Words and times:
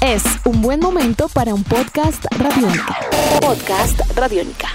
Es 0.00 0.22
un 0.44 0.62
buen 0.62 0.78
momento 0.78 1.28
para 1.28 1.52
un 1.52 1.64
podcast 1.64 2.24
radiónica. 2.38 2.96
Podcast 3.40 4.00
radiónica. 4.16 4.68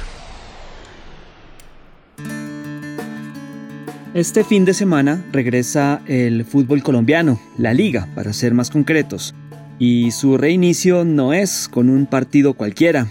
Este 4.13 4.43
fin 4.43 4.65
de 4.65 4.73
semana 4.73 5.23
regresa 5.31 6.01
el 6.05 6.43
fútbol 6.43 6.83
colombiano, 6.83 7.39
la 7.57 7.73
liga, 7.73 8.09
para 8.13 8.33
ser 8.33 8.53
más 8.53 8.69
concretos. 8.69 9.33
Y 9.77 10.11
su 10.11 10.37
reinicio 10.37 11.05
no 11.05 11.31
es 11.31 11.69
con 11.69 11.89
un 11.89 12.05
partido 12.05 12.55
cualquiera. 12.55 13.07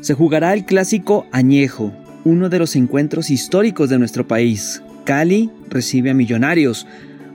Se 0.00 0.14
jugará 0.14 0.54
el 0.54 0.64
clásico 0.64 1.26
Añejo, 1.30 1.92
uno 2.24 2.48
de 2.48 2.58
los 2.58 2.74
encuentros 2.74 3.30
históricos 3.30 3.90
de 3.90 4.00
nuestro 4.00 4.26
país. 4.26 4.82
Cali 5.04 5.50
recibe 5.68 6.10
a 6.10 6.14
Millonarios, 6.14 6.84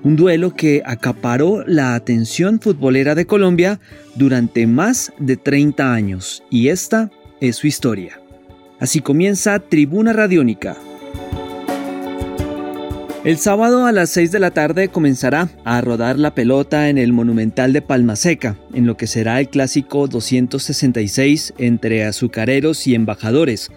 un 0.04 0.16
duelo 0.16 0.54
que 0.56 0.84
acaparó 0.86 1.64
la 1.66 1.96
atención 1.96 2.60
futbolera 2.60 3.16
de 3.16 3.26
Colombia 3.26 3.80
durante 4.16 4.68
más 4.68 5.14
de 5.18 5.38
30 5.38 5.94
años, 5.94 6.44
y 6.50 6.68
esta 6.68 7.10
es 7.40 7.56
su 7.56 7.68
historia. 7.68 8.20
Así 8.80 9.00
comienza 9.00 9.60
Tribuna 9.60 10.14
Radiónica. 10.14 10.76
El 13.24 13.38
sábado 13.38 13.86
a 13.86 13.94
las 13.94 14.10
6 14.10 14.34
de 14.34 14.40
la 14.40 14.52
tarde 14.52 14.90
comenzará 14.90 15.48
a 15.64 15.80
rodar 15.80 16.20
la 16.20 16.36
pelota 16.36 16.90
en 16.90 16.98
el 16.98 17.14
Monumental 17.14 17.72
de 17.72 17.82
Palma 17.82 18.18
Seca, 18.18 18.58
en 18.74 18.86
lo 18.86 18.98
que 18.98 19.08
será 19.08 19.40
el 19.40 19.48
clásico 19.48 20.10
266 20.10 21.54
entre 21.58 22.04
azucareros 22.04 22.86
y 22.86 22.96
embajadores. 22.96 23.72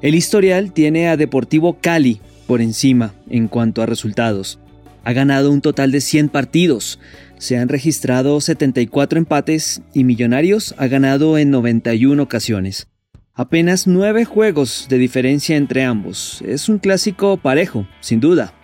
El 0.00 0.14
historial 0.14 0.72
tiene 0.72 1.08
a 1.08 1.16
Deportivo 1.16 1.78
Cali 1.80 2.20
por 2.46 2.60
encima 2.60 3.14
en 3.28 3.48
cuanto 3.48 3.82
a 3.82 3.86
resultados. 3.86 4.60
Ha 5.04 5.12
ganado 5.12 5.50
un 5.50 5.60
total 5.60 5.92
de 5.92 6.00
100 6.00 6.30
partidos. 6.30 6.98
Se 7.38 7.58
han 7.58 7.68
registrado 7.68 8.40
74 8.40 9.18
empates 9.18 9.82
y 9.92 10.04
Millonarios 10.04 10.74
ha 10.78 10.86
ganado 10.86 11.36
en 11.38 11.50
91 11.50 12.22
ocasiones. 12.22 12.88
Apenas 13.34 13.86
9 13.86 14.24
juegos 14.24 14.86
de 14.88 14.98
diferencia 14.98 15.56
entre 15.56 15.84
ambos. 15.84 16.42
Es 16.46 16.68
un 16.68 16.78
clásico 16.78 17.36
parejo, 17.36 17.86
sin 18.00 18.20
duda. 18.20 18.54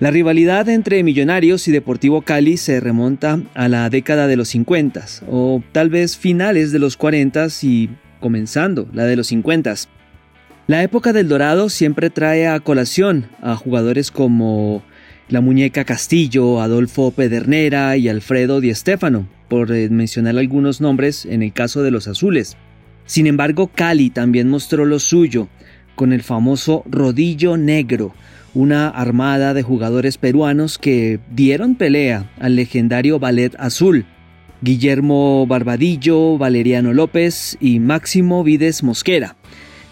La 0.00 0.10
rivalidad 0.10 0.68
entre 0.68 1.02
Millonarios 1.02 1.68
y 1.68 1.72
Deportivo 1.72 2.22
Cali 2.22 2.56
se 2.56 2.80
remonta 2.80 3.40
a 3.54 3.68
la 3.68 3.88
década 3.90 4.26
de 4.26 4.36
los 4.36 4.48
50 4.48 5.04
o 5.28 5.62
tal 5.72 5.90
vez 5.90 6.16
finales 6.16 6.72
de 6.72 6.78
los 6.78 6.96
40 6.96 7.48
y 7.62 7.90
comenzando 8.18 8.88
la 8.92 9.04
de 9.04 9.16
los 9.16 9.26
50. 9.26 9.74
La 10.66 10.82
época 10.82 11.12
del 11.12 11.28
Dorado 11.28 11.68
siempre 11.68 12.10
trae 12.10 12.46
a 12.46 12.60
colación 12.60 13.26
a 13.42 13.56
jugadores 13.56 14.10
como 14.10 14.82
la 15.30 15.40
muñeca 15.40 15.84
Castillo, 15.84 16.60
Adolfo 16.60 17.12
Pedernera 17.12 17.96
y 17.96 18.08
Alfredo 18.08 18.60
Di 18.60 18.74
Stéfano, 18.74 19.28
por 19.48 19.72
eh, 19.72 19.88
mencionar 19.88 20.36
algunos 20.36 20.80
nombres 20.80 21.24
en 21.24 21.42
el 21.42 21.52
caso 21.52 21.82
de 21.82 21.92
los 21.92 22.08
azules. 22.08 22.56
Sin 23.06 23.26
embargo, 23.26 23.68
Cali 23.68 24.10
también 24.10 24.48
mostró 24.48 24.84
lo 24.84 24.98
suyo, 24.98 25.48
con 25.94 26.12
el 26.12 26.22
famoso 26.22 26.82
Rodillo 26.86 27.56
Negro, 27.56 28.12
una 28.54 28.88
armada 28.88 29.54
de 29.54 29.62
jugadores 29.62 30.18
peruanos 30.18 30.78
que 30.78 31.20
dieron 31.30 31.76
pelea 31.76 32.30
al 32.40 32.56
legendario 32.56 33.18
Ballet 33.20 33.54
Azul. 33.58 34.06
Guillermo 34.62 35.46
Barbadillo, 35.46 36.36
Valeriano 36.36 36.92
López 36.92 37.56
y 37.60 37.78
Máximo 37.78 38.44
Vides 38.44 38.82
Mosquera. 38.82 39.36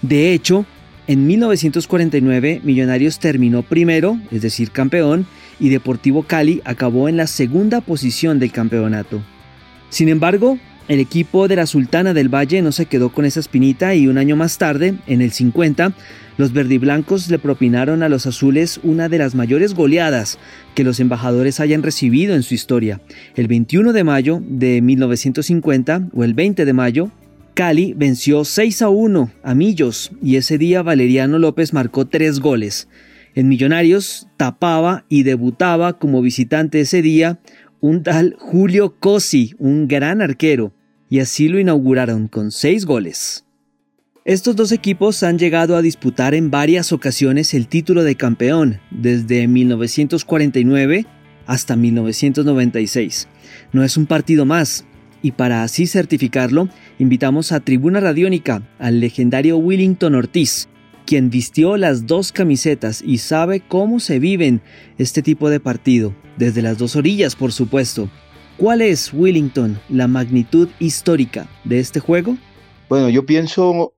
De 0.02 0.32
hecho, 0.32 0.66
en 1.08 1.26
1949, 1.26 2.60
Millonarios 2.62 3.18
terminó 3.18 3.62
primero, 3.62 4.20
es 4.30 4.42
decir, 4.42 4.70
campeón, 4.70 5.26
y 5.58 5.70
Deportivo 5.70 6.22
Cali 6.22 6.60
acabó 6.66 7.08
en 7.08 7.16
la 7.16 7.26
segunda 7.26 7.80
posición 7.80 8.38
del 8.38 8.52
campeonato. 8.52 9.22
Sin 9.88 10.10
embargo, 10.10 10.58
el 10.86 11.00
equipo 11.00 11.48
de 11.48 11.56
la 11.56 11.66
Sultana 11.66 12.12
del 12.12 12.28
Valle 12.28 12.60
no 12.60 12.72
se 12.72 12.84
quedó 12.86 13.08
con 13.08 13.24
esa 13.24 13.40
espinita 13.40 13.94
y 13.94 14.06
un 14.06 14.18
año 14.18 14.36
más 14.36 14.58
tarde, 14.58 14.96
en 15.06 15.22
el 15.22 15.32
50, 15.32 15.94
los 16.36 16.52
verdiblancos 16.52 17.30
le 17.30 17.38
propinaron 17.38 18.02
a 18.02 18.10
los 18.10 18.26
azules 18.26 18.78
una 18.82 19.08
de 19.08 19.18
las 19.18 19.34
mayores 19.34 19.74
goleadas 19.74 20.38
que 20.74 20.84
los 20.84 21.00
embajadores 21.00 21.58
hayan 21.58 21.82
recibido 21.82 22.34
en 22.34 22.42
su 22.42 22.52
historia. 22.54 23.00
El 23.34 23.48
21 23.48 23.94
de 23.94 24.04
mayo 24.04 24.42
de 24.46 24.82
1950, 24.82 26.08
o 26.12 26.22
el 26.22 26.34
20 26.34 26.64
de 26.66 26.72
mayo, 26.72 27.10
Cali 27.58 27.92
venció 27.92 28.44
6 28.44 28.82
a 28.82 28.88
1 28.88 29.32
a 29.42 29.52
Millos 29.56 30.12
y 30.22 30.36
ese 30.36 30.58
día 30.58 30.82
Valeriano 30.82 31.40
López 31.40 31.72
marcó 31.72 32.06
tres 32.06 32.38
goles. 32.38 32.86
En 33.34 33.48
Millonarios 33.48 34.28
tapaba 34.36 35.04
y 35.08 35.24
debutaba 35.24 35.98
como 35.98 36.22
visitante 36.22 36.78
ese 36.78 37.02
día 37.02 37.40
un 37.80 38.04
tal 38.04 38.36
Julio 38.38 39.00
Cosi, 39.00 39.56
un 39.58 39.88
gran 39.88 40.22
arquero, 40.22 40.72
y 41.10 41.18
así 41.18 41.48
lo 41.48 41.58
inauguraron 41.58 42.28
con 42.28 42.52
seis 42.52 42.86
goles. 42.86 43.44
Estos 44.24 44.54
dos 44.54 44.70
equipos 44.70 45.24
han 45.24 45.36
llegado 45.36 45.74
a 45.74 45.82
disputar 45.82 46.34
en 46.34 46.52
varias 46.52 46.92
ocasiones 46.92 47.54
el 47.54 47.66
título 47.66 48.04
de 48.04 48.14
campeón, 48.14 48.78
desde 48.92 49.48
1949 49.48 51.06
hasta 51.44 51.74
1996. 51.74 53.26
No 53.72 53.82
es 53.82 53.96
un 53.96 54.06
partido 54.06 54.44
más, 54.44 54.84
y 55.22 55.32
para 55.32 55.62
así 55.62 55.86
certificarlo, 55.86 56.68
invitamos 56.98 57.52
a 57.52 57.60
Tribuna 57.60 58.00
Radiónica 58.00 58.62
al 58.78 59.00
legendario 59.00 59.56
Willington 59.56 60.14
Ortiz, 60.14 60.68
quien 61.06 61.30
vistió 61.30 61.76
las 61.76 62.06
dos 62.06 62.32
camisetas 62.32 63.02
y 63.02 63.18
sabe 63.18 63.60
cómo 63.60 64.00
se 64.00 64.18
viven 64.18 64.60
este 64.98 65.22
tipo 65.22 65.50
de 65.50 65.60
partido, 65.60 66.14
desde 66.36 66.62
las 66.62 66.78
dos 66.78 66.96
orillas 66.96 67.34
por 67.34 67.52
supuesto. 67.52 68.10
¿Cuál 68.58 68.82
es, 68.82 69.12
Willington, 69.12 69.80
la 69.88 70.08
magnitud 70.08 70.68
histórica 70.80 71.48
de 71.64 71.78
este 71.78 72.00
juego? 72.00 72.36
Bueno, 72.88 73.08
yo 73.08 73.24
pienso 73.24 73.94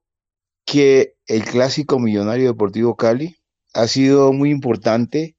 que 0.66 1.14
el 1.26 1.44
clásico 1.44 1.98
millonario 1.98 2.48
deportivo 2.48 2.94
Cali 2.94 3.37
ha 3.72 3.87
sido 3.87 4.32
muy 4.32 4.50
importante 4.50 5.37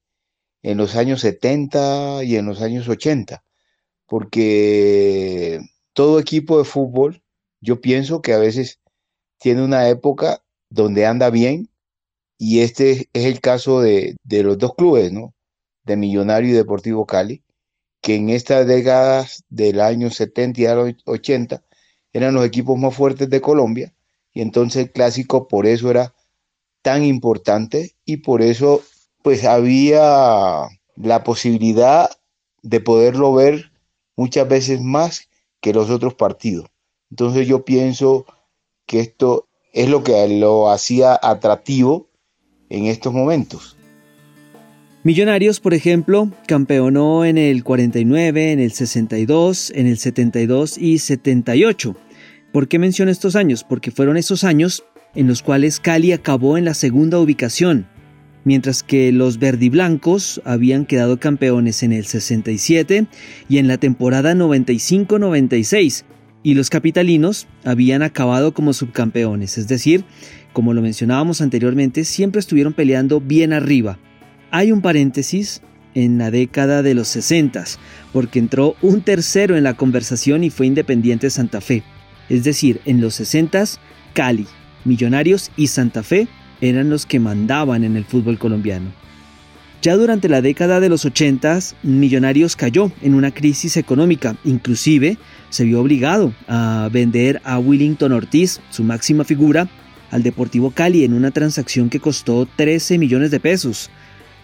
en 0.64 0.78
los 0.78 0.96
años 0.96 1.22
70 1.22 2.24
y 2.24 2.36
en 2.36 2.46
los 2.46 2.62
años 2.62 2.88
80, 2.88 3.44
porque 4.12 5.62
todo 5.94 6.20
equipo 6.20 6.58
de 6.58 6.66
fútbol, 6.66 7.24
yo 7.62 7.80
pienso 7.80 8.22
que 8.22 8.34
a 8.34 8.40
veces 8.40 8.82
tiene 9.40 9.64
una 9.64 9.88
época 9.88 10.44
donde 10.70 11.06
anda 11.06 11.30
bien 11.30 11.70
y 12.38 12.60
este 12.60 13.08
es 13.14 13.24
el 13.24 13.40
caso 13.40 13.80
de, 13.80 14.18
los 14.28 14.58
dos 14.58 14.76
clubes, 14.76 15.14
¿no? 15.14 15.34
De 15.86 15.96
Millonario 15.96 16.50
y 16.50 16.52
Deportivo 16.52 17.06
Cali, 17.06 17.42
que 18.02 18.16
en 18.16 18.30
estas 18.30 18.68
décadas 18.68 19.46
del 19.48 19.80
año 19.80 20.10
70 20.10 20.60
y 20.60 20.66
80 21.06 21.64
eran 22.12 22.34
los 22.34 22.46
equipos 22.46 22.78
más 22.78 22.94
fuertes 22.94 23.30
de 23.30 23.40
Colombia 23.40 23.94
y 24.34 24.42
entonces 24.42 24.88
el 24.88 24.92
clásico 24.92 25.48
por 25.48 25.66
eso 25.66 25.90
era 25.90 26.14
tan 26.82 27.06
importante 27.06 27.96
y 28.04 28.18
por 28.18 28.42
eso 28.42 28.82
pues 29.24 29.46
había 29.46 30.68
la 30.98 31.24
posibilidad 31.24 32.10
de 32.62 32.82
poderlo 32.82 33.34
ver 33.34 33.71
muchas 34.16 34.48
veces 34.48 34.82
más 34.82 35.28
que 35.62 35.74
los 35.74 35.90
otros 35.90 36.14
partidos. 36.16 36.68
Entonces 37.10 37.48
yo 37.48 37.66
pienso 37.66 38.26
que 38.86 39.00
esto 39.00 39.48
es 39.74 39.90
lo 39.90 40.04
que 40.04 40.28
lo 40.40 40.70
hacía 40.70 41.20
atractivo 41.22 42.10
en 42.70 42.86
estos 42.86 43.14
momentos. 43.14 43.78
Millonarios, 45.04 45.60
por 45.60 45.74
ejemplo, 45.74 46.32
campeonó 46.48 47.26
en 47.26 47.38
el 47.38 47.64
49, 47.64 48.52
en 48.52 48.60
el 48.60 48.72
62, 48.72 49.72
en 49.76 49.88
el 49.88 49.98
72 49.98 50.78
y 50.78 51.00
78. 51.00 51.96
¿Por 52.54 52.68
qué 52.68 52.78
menciono 52.78 53.10
estos 53.10 53.36
años? 53.36 53.64
Porque 53.64 53.90
fueron 53.90 54.18
esos 54.18 54.44
años 54.44 54.84
en 55.16 55.28
los 55.28 55.42
cuales 55.42 55.80
Cali 55.80 56.12
acabó 56.12 56.58
en 56.58 56.66
la 56.66 56.74
segunda 56.74 57.20
ubicación, 57.20 57.88
mientras 58.44 58.84
que 58.84 59.12
los 59.12 59.40
verdiblancos 59.40 60.42
habían 60.46 60.86
quedado 60.86 61.20
campeones 61.20 61.84
en 61.84 61.94
el 61.94 62.06
67 62.06 63.08
y 63.50 63.58
en 63.58 63.68
la 63.68 63.78
temporada 63.78 64.34
95-96, 64.34 66.04
y 66.44 66.56
los 66.56 66.70
capitalinos 66.70 67.48
habían 67.64 68.02
acabado 68.02 68.54
como 68.54 68.74
subcampeones, 68.74 69.58
es 69.58 69.68
decir, 69.68 70.06
como 70.54 70.74
lo 70.74 70.82
mencionábamos 70.82 71.42
anteriormente, 71.42 72.04
siempre 72.04 72.40
estuvieron 72.40 72.74
peleando 72.74 73.22
bien 73.22 73.54
arriba. 73.54 74.00
Hay 74.50 74.72
un 74.72 74.82
paréntesis 74.82 75.62
en 75.94 76.18
la 76.18 76.32
década 76.32 76.82
de 76.82 76.94
los 76.94 77.08
60, 77.10 77.64
porque 78.12 78.40
entró 78.40 78.76
un 78.82 79.02
tercero 79.02 79.56
en 79.56 79.64
la 79.64 79.76
conversación 79.76 80.44
y 80.44 80.50
fue 80.50 80.68
Independiente 80.68 81.30
Santa 81.30 81.62
Fe. 81.62 81.84
Es 82.30 82.44
decir, 82.44 82.82
en 82.86 83.02
los 83.02 83.16
60, 83.16 83.64
Cali, 84.14 84.48
Millonarios 84.84 85.52
y 85.56 85.68
Santa 85.68 86.04
Fe 86.04 86.28
eran 86.62 86.90
los 86.90 87.06
que 87.06 87.20
mandaban 87.20 87.84
en 87.84 87.96
el 87.96 88.06
fútbol 88.06 88.38
colombiano. 88.38 88.92
Ya 89.82 89.96
durante 89.96 90.30
la 90.30 90.44
década 90.44 90.80
de 90.80 90.90
los 90.90 91.06
80, 91.06 91.60
Millonarios 91.82 92.56
cayó 92.56 92.92
en 93.02 93.16
una 93.16 93.32
crisis 93.32 93.78
económica, 93.78 94.36
inclusive 94.44 95.18
se 95.50 95.64
vio 95.64 95.82
obligado 95.82 96.34
a 96.48 96.88
vender 96.92 97.42
a 97.44 97.58
Willington 97.58 98.12
Ortiz, 98.12 98.62
su 98.70 98.84
máxima 98.84 99.24
figura, 99.24 99.68
al 100.12 100.22
Deportivo 100.22 100.70
Cali 100.70 101.04
en 101.04 101.14
una 101.14 101.32
transacción 101.32 101.90
que 101.90 102.00
costó 102.00 102.48
13 102.56 103.00
millones 103.00 103.32
de 103.32 103.40
pesos. 103.40 103.90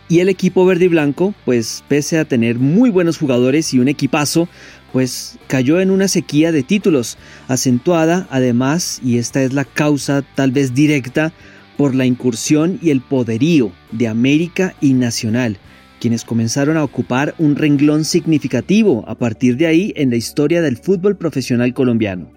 Y 0.10 0.22
el 0.22 0.30
equipo 0.30 0.66
verde 0.66 0.86
y 0.86 0.88
blanco, 0.88 1.36
pues 1.46 1.84
pese 1.88 2.18
a 2.18 2.25
tener 2.25 2.58
muy 2.58 2.90
buenos 2.90 3.18
jugadores 3.18 3.74
y 3.74 3.80
un 3.80 3.90
equipazo, 3.90 4.48
pues 4.92 5.38
cayó 5.48 5.81
en 5.81 5.92
una 5.92 6.08
sequía 6.08 6.52
de 6.52 6.63
títulos, 6.63 7.18
acentuada 7.48 8.25
además, 8.31 9.02
y 9.04 9.18
esta 9.18 9.44
es 9.44 9.54
la 9.54 9.66
causa 9.66 10.24
tal 10.34 10.52
vez 10.52 10.74
directa, 10.74 11.34
por 11.77 11.95
la 11.95 12.06
incursión 12.06 12.79
y 12.81 12.89
el 12.89 13.01
poderío 13.01 13.71
de 13.91 14.07
América 14.07 14.75
y 14.81 14.94
Nacional, 14.94 15.57
quienes 16.00 16.25
comenzaron 16.25 16.75
a 16.77 16.83
ocupar 16.83 17.35
un 17.38 17.56
renglón 17.56 18.03
significativo 18.03 19.06
a 19.07 19.15
partir 19.15 19.57
de 19.57 19.68
ahí 19.68 19.94
en 19.95 20.09
la 20.09 20.15
historia 20.15 20.62
del 20.62 20.77
fútbol 20.77 21.18
profesional 21.18 21.74
colombiano. 21.74 22.31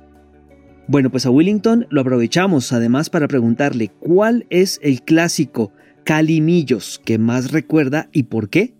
Bueno, 0.87 1.10
pues 1.10 1.25
a 1.25 1.31
Willington 1.31 1.87
lo 1.90 2.00
aprovechamos 2.00 2.72
además 2.72 3.10
para 3.10 3.28
preguntarle 3.28 3.88
cuál 4.00 4.46
es 4.50 4.81
el 4.82 5.02
clásico 5.02 5.72
Calimillos 6.04 7.00
que 7.04 7.19
más 7.19 7.52
recuerda 7.52 8.08
y 8.12 8.25
por 8.25 8.48
qué. 8.48 8.75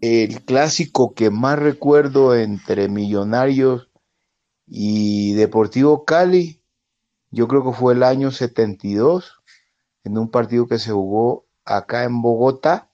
El 0.00 0.42
clásico 0.42 1.14
que 1.14 1.30
más 1.30 1.58
recuerdo 1.58 2.34
entre 2.34 2.88
Millonarios 2.88 3.88
y 4.66 5.34
Deportivo 5.34 6.04
Cali, 6.04 6.60
yo 7.30 7.46
creo 7.46 7.64
que 7.64 7.78
fue 7.78 7.94
el 7.94 8.02
año 8.02 8.32
72, 8.32 9.42
en 10.04 10.18
un 10.18 10.30
partido 10.30 10.66
que 10.66 10.78
se 10.78 10.90
jugó 10.90 11.46
acá 11.64 12.04
en 12.04 12.22
Bogotá, 12.22 12.90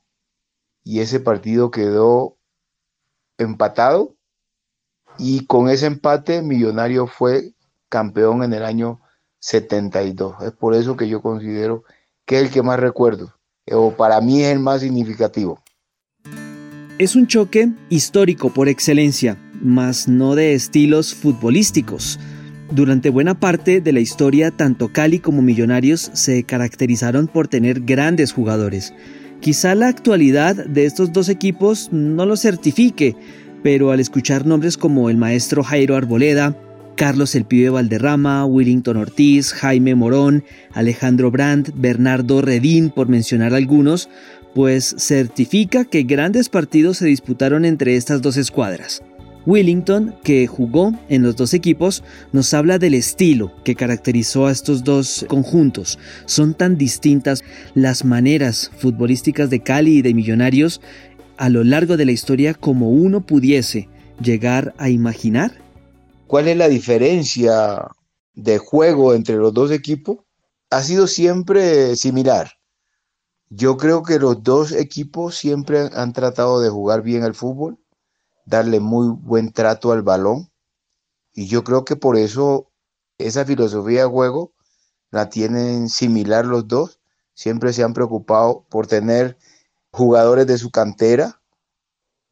y 0.84 1.00
ese 1.00 1.20
partido 1.20 1.70
quedó 1.70 2.36
empatado, 3.36 4.16
y 5.18 5.46
con 5.46 5.68
ese 5.68 5.86
empate 5.86 6.42
Millonario 6.42 7.06
fue 7.06 7.54
campeón 7.88 8.42
en 8.42 8.52
el 8.52 8.64
año 8.64 9.00
72. 9.40 10.42
Es 10.42 10.52
por 10.52 10.74
eso 10.74 10.96
que 10.96 11.08
yo 11.08 11.22
considero 11.22 11.84
que 12.24 12.36
es 12.36 12.42
el 12.44 12.50
que 12.50 12.62
más 12.62 12.78
recuerdo, 12.78 13.34
o 13.70 13.92
para 13.92 14.20
mí 14.20 14.42
es 14.42 14.52
el 14.52 14.60
más 14.60 14.80
significativo. 14.80 15.60
Es 16.98 17.14
un 17.14 17.26
choque 17.26 17.70
histórico 17.88 18.50
por 18.50 18.68
excelencia, 18.68 19.38
mas 19.62 20.08
no 20.08 20.34
de 20.34 20.54
estilos 20.54 21.14
futbolísticos. 21.14 22.18
Durante 22.70 23.08
buena 23.08 23.40
parte 23.40 23.80
de 23.80 23.92
la 23.92 24.00
historia, 24.00 24.50
tanto 24.50 24.92
Cali 24.92 25.20
como 25.20 25.40
Millonarios 25.40 26.10
se 26.12 26.42
caracterizaron 26.42 27.26
por 27.26 27.48
tener 27.48 27.80
grandes 27.80 28.32
jugadores. 28.32 28.92
Quizá 29.40 29.74
la 29.74 29.88
actualidad 29.88 30.54
de 30.66 30.84
estos 30.84 31.12
dos 31.12 31.28
equipos 31.30 31.88
no 31.92 32.26
lo 32.26 32.36
certifique, 32.36 33.16
pero 33.62 33.90
al 33.90 34.00
escuchar 34.00 34.46
nombres 34.46 34.76
como 34.76 35.08
el 35.08 35.16
maestro 35.16 35.62
Jairo 35.62 35.96
Arboleda, 35.96 36.56
Carlos 36.94 37.34
El 37.36 37.44
Pibe 37.44 37.70
Valderrama, 37.70 38.44
Willington 38.44 38.96
Ortiz, 38.96 39.52
Jaime 39.52 39.94
Morón, 39.94 40.44
Alejandro 40.72 41.30
Brandt, 41.30 41.70
Bernardo 41.74 42.42
Redín, 42.42 42.90
por 42.90 43.08
mencionar 43.08 43.54
algunos, 43.54 44.10
pues 44.54 44.94
certifica 44.98 45.84
que 45.84 46.02
grandes 46.02 46.48
partidos 46.48 46.98
se 46.98 47.06
disputaron 47.06 47.64
entre 47.64 47.96
estas 47.96 48.20
dos 48.20 48.36
escuadras. 48.36 49.02
Willington, 49.48 50.14
que 50.22 50.46
jugó 50.46 50.92
en 51.08 51.22
los 51.22 51.34
dos 51.34 51.54
equipos, 51.54 52.04
nos 52.32 52.52
habla 52.52 52.78
del 52.78 52.92
estilo 52.92 53.50
que 53.64 53.76
caracterizó 53.76 54.46
a 54.46 54.52
estos 54.52 54.84
dos 54.84 55.24
conjuntos. 55.26 55.98
Son 56.26 56.52
tan 56.52 56.76
distintas 56.76 57.42
las 57.72 58.04
maneras 58.04 58.70
futbolísticas 58.76 59.48
de 59.48 59.62
Cali 59.62 59.96
y 59.96 60.02
de 60.02 60.12
Millonarios 60.12 60.82
a 61.38 61.48
lo 61.48 61.64
largo 61.64 61.96
de 61.96 62.04
la 62.04 62.12
historia 62.12 62.52
como 62.52 62.90
uno 62.90 63.24
pudiese 63.24 63.88
llegar 64.20 64.74
a 64.76 64.90
imaginar. 64.90 65.52
¿Cuál 66.26 66.48
es 66.48 66.56
la 66.58 66.68
diferencia 66.68 67.88
de 68.34 68.58
juego 68.58 69.14
entre 69.14 69.36
los 69.36 69.54
dos 69.54 69.70
equipos? 69.70 70.18
Ha 70.68 70.82
sido 70.82 71.06
siempre 71.06 71.96
similar. 71.96 72.52
Yo 73.48 73.78
creo 73.78 74.02
que 74.02 74.18
los 74.18 74.42
dos 74.42 74.72
equipos 74.72 75.36
siempre 75.36 75.88
han 75.94 76.12
tratado 76.12 76.60
de 76.60 76.68
jugar 76.68 77.00
bien 77.00 77.22
al 77.22 77.34
fútbol, 77.34 77.78
darle 78.48 78.80
muy 78.80 79.08
buen 79.08 79.52
trato 79.52 79.92
al 79.92 80.02
balón. 80.02 80.50
Y 81.32 81.46
yo 81.46 81.62
creo 81.64 81.84
que 81.84 81.96
por 81.96 82.16
eso 82.16 82.70
esa 83.18 83.44
filosofía 83.44 84.02
de 84.02 84.08
juego 84.08 84.52
la 85.10 85.28
tienen 85.28 85.88
similar 85.88 86.46
los 86.46 86.66
dos. 86.66 87.00
Siempre 87.34 87.72
se 87.72 87.84
han 87.84 87.92
preocupado 87.92 88.66
por 88.70 88.86
tener 88.86 89.38
jugadores 89.90 90.46
de 90.46 90.58
su 90.58 90.70
cantera 90.70 91.40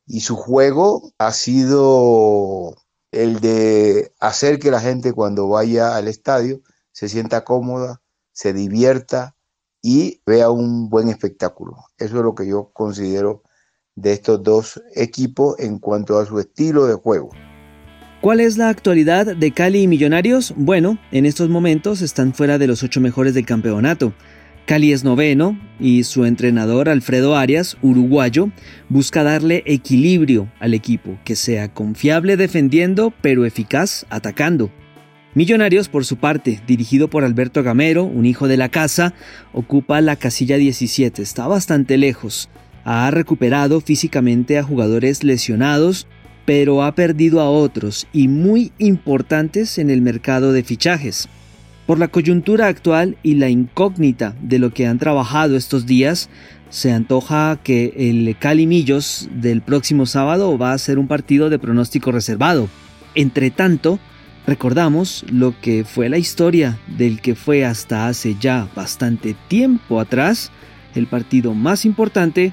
y 0.07 0.21
su 0.21 0.37
juego 0.37 1.13
ha 1.19 1.33
sido 1.33 2.75
el 3.13 3.41
de 3.41 4.15
hacer 4.19 4.59
que 4.59 4.71
la 4.71 4.81
gente 4.81 5.13
cuando 5.13 5.49
vaya 5.49 5.97
al 5.97 6.09
estadio 6.09 6.61
se 6.93 7.09
sienta 7.09 7.45
cómoda, 7.45 8.03
se 8.33 8.53
divierta 8.53 9.37
y 9.83 10.23
vea 10.27 10.51
un 10.51 10.89
buen 10.89 11.09
espectáculo. 11.09 11.77
Eso 11.99 12.17
es 12.17 12.23
lo 12.23 12.35
que 12.35 12.47
yo 12.47 12.71
considero 12.73 13.43
de 13.97 14.13
estos 14.13 14.43
dos 14.43 14.81
equipos 14.95 15.59
en 15.59 15.79
cuanto 15.79 16.19
a 16.19 16.27
su 16.27 16.39
estilo 16.39 16.87
de 16.87 16.95
juego. 16.95 17.31
¿Cuál 18.21 18.41
es 18.41 18.57
la 18.57 18.69
actualidad 18.69 19.37
de 19.37 19.53
Cali 19.53 19.83
y 19.83 19.89
Millonarios? 19.89 20.55
Bueno, 20.57 20.99
en 21.13 21.27
estos 21.27 21.49
momentos 21.49 22.03
están 22.03 22.35
fuera 22.35 22.59
de 22.59 22.67
los 22.67 22.83
ocho 22.83 23.01
mejores 23.01 23.35
del 23.35 23.47
campeonato. 23.47 24.15
Cali 24.67 24.93
es 24.93 25.05
noveno 25.05 25.57
y 25.79 26.03
su 26.03 26.25
entrenador 26.25 26.89
Alfredo 26.89 27.37
Arias, 27.37 27.77
uruguayo, 27.83 28.51
busca 28.89 29.23
darle 29.23 29.63
equilibrio 29.65 30.51
al 30.59 30.75
equipo, 30.75 31.19
que 31.25 31.37
sea 31.37 31.73
confiable 31.73 32.37
defendiendo 32.37 33.13
pero 33.21 33.45
eficaz 33.45 34.07
atacando. 34.11 34.71
Millonarios, 35.35 35.89
por 35.89 36.05
su 36.05 36.17
parte, 36.17 36.61
dirigido 36.67 37.09
por 37.09 37.23
Alberto 37.23 37.63
Gamero, 37.63 38.05
un 38.05 38.27
hijo 38.27 38.49
de 38.49 38.57
la 38.57 38.71
casa, 38.71 39.15
ocupa 39.53 40.01
la 40.01 40.17
casilla 40.17 40.57
17, 40.57 41.23
está 41.23 41.47
bastante 41.47 41.97
lejos. 41.99 42.49
Ha 42.89 43.11
recuperado 43.11 43.81
físicamente 43.81 44.59
a 44.59 44.63
jugadores 44.63 45.25
lesionados, 45.25 46.07
pero 46.45 46.85
ha 46.85 46.95
perdido 46.95 47.41
a 47.41 47.51
otros 47.51 48.07
y 48.13 48.29
muy 48.29 48.71
importantes 48.79 49.79
en 49.79 49.91
el 49.91 50.03
mercado 50.03 50.53
de 50.53 50.63
fichajes. 50.63 51.29
Por 51.89 51.99
la 51.99 52.07
coyuntura 52.07 52.69
actual 52.69 53.17
y 53.25 53.35
la 53.35 53.49
incógnita 53.49 54.37
de 54.41 54.61
lo 54.61 54.73
que 54.73 54.87
han 54.87 55.01
trabajado 55.01 55.57
estos 55.57 55.85
días, 55.85 56.31
se 56.71 56.93
antoja 56.93 57.59
que 57.61 57.93
el 57.97 58.37
Calimillos 58.39 59.29
del 59.33 59.63
próximo 59.63 60.07
sábado 60.07 60.57
va 60.57 60.73
a 60.73 60.79
ser 60.79 61.01
un 61.01 61.09
partido 61.09 61.51
de 61.51 61.59
pronóstico 61.59 62.13
reservado. 62.13 62.69
Entre 63.17 63.51
tanto, 63.51 63.99
recordamos 64.47 65.25
lo 65.29 65.61
que 65.61 65.85
fue 65.85 66.09
la 66.09 66.19
historia 66.19 66.79
del 66.97 67.21
que 67.21 67.35
fue 67.35 67.65
hasta 67.65 68.07
hace 68.07 68.37
ya 68.39 68.69
bastante 68.77 69.35
tiempo 69.49 69.99
atrás 69.99 70.53
el 70.95 71.09
partido 71.09 71.53
más 71.53 71.85
importante 71.85 72.53